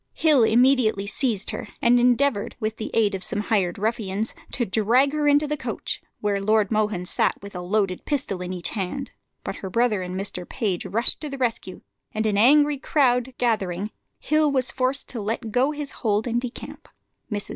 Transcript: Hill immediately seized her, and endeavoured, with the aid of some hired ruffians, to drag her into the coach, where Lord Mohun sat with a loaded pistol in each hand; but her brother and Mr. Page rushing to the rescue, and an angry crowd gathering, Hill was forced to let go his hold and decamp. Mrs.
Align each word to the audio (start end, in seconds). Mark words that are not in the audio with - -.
Hill 0.15 0.43
immediately 0.43 1.05
seized 1.05 1.51
her, 1.51 1.67
and 1.79 1.99
endeavoured, 1.99 2.55
with 2.59 2.77
the 2.77 2.89
aid 2.95 3.13
of 3.13 3.23
some 3.23 3.39
hired 3.39 3.77
ruffians, 3.77 4.33
to 4.53 4.65
drag 4.65 5.13
her 5.13 5.27
into 5.27 5.45
the 5.47 5.55
coach, 5.55 6.01
where 6.21 6.41
Lord 6.41 6.71
Mohun 6.71 7.05
sat 7.05 7.39
with 7.43 7.53
a 7.53 7.61
loaded 7.61 8.03
pistol 8.03 8.41
in 8.41 8.51
each 8.51 8.69
hand; 8.69 9.11
but 9.43 9.57
her 9.57 9.69
brother 9.69 10.01
and 10.01 10.15
Mr. 10.19 10.49
Page 10.49 10.87
rushing 10.87 11.19
to 11.19 11.29
the 11.29 11.37
rescue, 11.37 11.81
and 12.15 12.25
an 12.25 12.35
angry 12.35 12.79
crowd 12.79 13.35
gathering, 13.37 13.91
Hill 14.17 14.51
was 14.51 14.71
forced 14.71 15.07
to 15.09 15.21
let 15.21 15.51
go 15.51 15.69
his 15.69 15.91
hold 15.91 16.25
and 16.25 16.41
decamp. 16.41 16.87
Mrs. 17.31 17.49